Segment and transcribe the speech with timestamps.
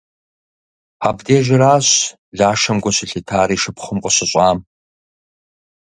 [1.07, 1.87] Абдежыращ
[2.39, 4.57] Лашэм гу щылъитар и шыпхъум къыщыщӏам.